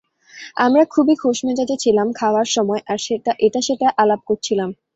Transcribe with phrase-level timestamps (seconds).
[0.57, 2.99] আমরা খুবই খোশমেজাজে ছিলাম খাওয়ার সময় আর
[3.39, 4.69] এটা সেটা আলাপ করছিলাম।